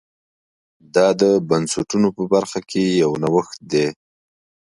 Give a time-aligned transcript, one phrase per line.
[0.95, 3.87] دا د بنسټونو په برخه کې یو نوښت دی